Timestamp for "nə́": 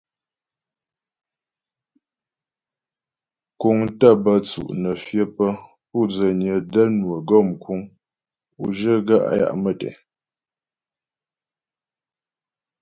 4.81-4.95